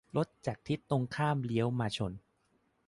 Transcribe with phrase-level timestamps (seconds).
[0.17, 2.11] -รถจากทิศตรงข้ามเลี้ยวมาชน